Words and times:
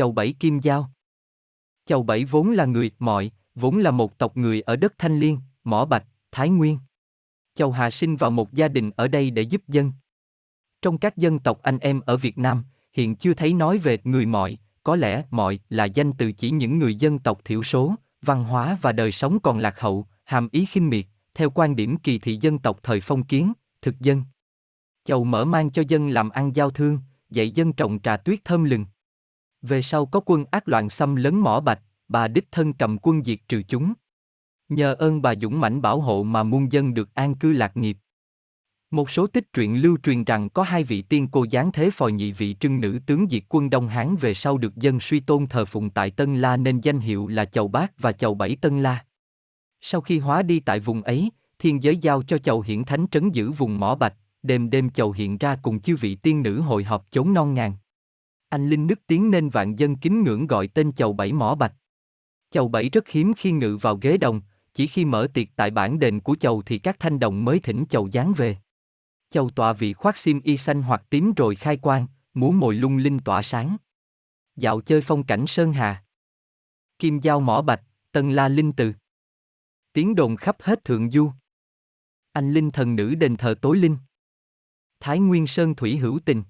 Chầu 0.00 0.12
Bảy 0.12 0.32
Kim 0.32 0.58
Giao 0.58 0.90
Chầu 1.86 2.02
Bảy 2.02 2.24
vốn 2.24 2.50
là 2.50 2.64
người, 2.64 2.90
mọi, 2.98 3.30
vốn 3.54 3.78
là 3.78 3.90
một 3.90 4.18
tộc 4.18 4.36
người 4.36 4.60
ở 4.60 4.76
đất 4.76 4.94
Thanh 4.98 5.18
Liên, 5.18 5.38
Mỏ 5.64 5.84
Bạch, 5.84 6.06
Thái 6.32 6.48
Nguyên. 6.48 6.78
Chầu 7.54 7.72
Hà 7.72 7.90
sinh 7.90 8.16
vào 8.16 8.30
một 8.30 8.52
gia 8.52 8.68
đình 8.68 8.90
ở 8.96 9.08
đây 9.08 9.30
để 9.30 9.42
giúp 9.42 9.62
dân. 9.68 9.92
Trong 10.82 10.98
các 10.98 11.16
dân 11.16 11.38
tộc 11.38 11.62
anh 11.62 11.78
em 11.78 12.00
ở 12.00 12.16
Việt 12.16 12.38
Nam, 12.38 12.64
hiện 12.92 13.16
chưa 13.16 13.34
thấy 13.34 13.52
nói 13.52 13.78
về 13.78 13.98
người 14.04 14.26
mọi, 14.26 14.58
có 14.82 14.96
lẽ 14.96 15.24
mọi 15.30 15.60
là 15.68 15.84
danh 15.84 16.12
từ 16.12 16.32
chỉ 16.32 16.50
những 16.50 16.78
người 16.78 16.94
dân 16.94 17.18
tộc 17.18 17.40
thiểu 17.44 17.62
số, 17.62 17.94
văn 18.22 18.44
hóa 18.44 18.78
và 18.82 18.92
đời 18.92 19.12
sống 19.12 19.40
còn 19.40 19.58
lạc 19.58 19.80
hậu, 19.80 20.06
hàm 20.24 20.48
ý 20.52 20.66
khinh 20.66 20.90
miệt, 20.90 21.06
theo 21.34 21.50
quan 21.50 21.76
điểm 21.76 21.96
kỳ 21.96 22.18
thị 22.18 22.38
dân 22.40 22.58
tộc 22.58 22.78
thời 22.82 23.00
phong 23.00 23.24
kiến, 23.24 23.52
thực 23.82 24.00
dân. 24.00 24.22
Chầu 25.04 25.24
mở 25.24 25.44
mang 25.44 25.70
cho 25.70 25.82
dân 25.88 26.08
làm 26.08 26.30
ăn 26.30 26.56
giao 26.56 26.70
thương, 26.70 26.98
dạy 27.30 27.50
dân 27.50 27.72
trồng 27.72 27.98
trà 28.00 28.16
tuyết 28.16 28.44
thơm 28.44 28.64
lừng. 28.64 28.84
Về 29.62 29.82
sau 29.82 30.06
có 30.06 30.20
quân 30.26 30.44
ác 30.50 30.68
loạn 30.68 30.90
xâm 30.90 31.16
lấn 31.16 31.34
mỏ 31.34 31.60
bạch, 31.60 31.80
bà 32.08 32.28
đích 32.28 32.52
thân 32.52 32.72
cầm 32.72 32.98
quân 33.02 33.24
diệt 33.24 33.38
trừ 33.48 33.62
chúng. 33.62 33.92
Nhờ 34.68 34.94
ơn 34.94 35.22
bà 35.22 35.34
dũng 35.34 35.60
mãnh 35.60 35.82
bảo 35.82 36.00
hộ 36.00 36.22
mà 36.22 36.42
muôn 36.42 36.72
dân 36.72 36.94
được 36.94 37.14
an 37.14 37.34
cư 37.34 37.52
lạc 37.52 37.76
nghiệp. 37.76 37.96
Một 38.90 39.10
số 39.10 39.26
tích 39.26 39.52
truyện 39.52 39.82
lưu 39.82 39.98
truyền 40.02 40.24
rằng 40.24 40.50
có 40.50 40.62
hai 40.62 40.84
vị 40.84 41.02
tiên 41.02 41.28
cô 41.32 41.46
giáng 41.52 41.72
thế 41.72 41.90
phò 41.90 42.08
nhị 42.08 42.32
vị 42.32 42.56
trưng 42.60 42.80
nữ 42.80 42.98
tướng 43.06 43.28
diệt 43.28 43.42
quân 43.48 43.70
Đông 43.70 43.88
Hán 43.88 44.16
về 44.16 44.34
sau 44.34 44.58
được 44.58 44.76
dân 44.76 45.00
suy 45.00 45.20
tôn 45.20 45.46
thờ 45.46 45.64
phụng 45.64 45.90
tại 45.90 46.10
Tân 46.10 46.36
La 46.36 46.56
nên 46.56 46.80
danh 46.80 46.98
hiệu 46.98 47.26
là 47.26 47.44
Chầu 47.44 47.68
Bát 47.68 47.92
và 47.98 48.12
Chầu 48.12 48.34
Bảy 48.34 48.56
Tân 48.56 48.82
La. 48.82 49.04
Sau 49.80 50.00
khi 50.00 50.18
hóa 50.18 50.42
đi 50.42 50.60
tại 50.60 50.80
vùng 50.80 51.02
ấy, 51.02 51.30
thiên 51.58 51.82
giới 51.82 51.96
giao 51.96 52.22
cho 52.22 52.38
Chầu 52.38 52.60
Hiển 52.60 52.84
Thánh 52.84 53.06
trấn 53.10 53.30
giữ 53.30 53.50
vùng 53.50 53.80
mỏ 53.80 53.94
bạch, 53.94 54.14
đêm 54.42 54.70
đêm 54.70 54.90
Chầu 54.90 55.12
hiện 55.12 55.38
ra 55.38 55.56
cùng 55.62 55.80
chư 55.80 55.96
vị 55.96 56.14
tiên 56.14 56.42
nữ 56.42 56.60
hội 56.60 56.84
họp 56.84 57.06
chốn 57.10 57.34
non 57.34 57.54
ngàn. 57.54 57.74
Anh 58.50 58.68
Linh 58.68 58.86
nức 58.86 59.06
tiếng 59.06 59.30
nên 59.30 59.50
vạn 59.50 59.78
dân 59.78 59.96
kính 59.96 60.24
ngưỡng 60.24 60.46
gọi 60.46 60.68
tên 60.68 60.92
Chầu 60.92 61.12
Bảy 61.12 61.32
mỏ 61.32 61.54
bạch. 61.54 61.74
Chầu 62.50 62.68
Bảy 62.68 62.88
rất 62.88 63.08
hiếm 63.08 63.32
khi 63.36 63.52
ngự 63.52 63.76
vào 63.76 63.96
ghế 63.96 64.16
đồng, 64.16 64.40
chỉ 64.74 64.86
khi 64.86 65.04
mở 65.04 65.28
tiệc 65.34 65.48
tại 65.56 65.70
bản 65.70 65.98
đền 65.98 66.20
của 66.20 66.36
Chầu 66.40 66.62
thì 66.62 66.78
các 66.78 66.96
thanh 66.98 67.18
đồng 67.18 67.44
mới 67.44 67.60
thỉnh 67.60 67.84
Chầu 67.88 68.08
dáng 68.08 68.32
về. 68.36 68.56
Chầu 69.30 69.50
tọa 69.50 69.72
vị 69.72 69.92
khoác 69.92 70.16
sim 70.16 70.40
y 70.40 70.56
xanh 70.56 70.82
hoặc 70.82 71.02
tím 71.10 71.32
rồi 71.36 71.54
khai 71.54 71.76
quang, 71.76 72.06
múa 72.34 72.50
mồi 72.50 72.74
lung 72.74 72.96
linh 72.96 73.18
tỏa 73.18 73.42
sáng. 73.42 73.76
Dạo 74.56 74.80
chơi 74.80 75.00
phong 75.00 75.22
cảnh 75.22 75.46
Sơn 75.46 75.72
Hà. 75.72 76.04
Kim 76.98 77.20
Giao 77.20 77.40
Mỏ 77.40 77.62
Bạch, 77.62 77.82
Tân 78.12 78.32
La 78.32 78.48
Linh 78.48 78.72
Từ. 78.72 78.92
Tiếng 79.92 80.14
đồn 80.14 80.36
khắp 80.36 80.56
hết 80.60 80.84
Thượng 80.84 81.10
Du. 81.10 81.32
Anh 82.32 82.52
Linh 82.52 82.70
thần 82.70 82.96
nữ 82.96 83.14
đền 83.14 83.36
thờ 83.36 83.54
tối 83.62 83.76
linh. 83.76 83.96
Thái 85.00 85.18
Nguyên 85.18 85.46
Sơn 85.46 85.74
Thủy 85.74 85.96
hữu 85.96 86.18
tình. 86.24 86.42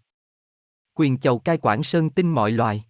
Quyền 1.01 1.19
chầu 1.19 1.39
cai 1.39 1.59
quản 1.63 1.83
sơn 1.83 2.11
tinh 2.11 2.29
mọi 2.35 2.51
loài. 2.51 2.85